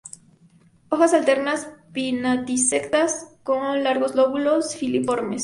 Hojas 0.89 1.13
alternas, 1.13 1.69
pinnatisectas 1.93 3.37
con 3.43 3.83
largos 3.83 4.15
lóbulos 4.15 4.75
filiformes. 4.75 5.39